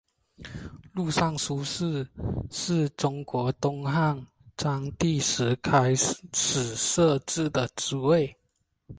[0.93, 2.07] 录尚书事
[2.49, 4.19] 是中国东汉
[4.57, 6.15] 章帝时开始
[6.75, 8.35] 设置的职位。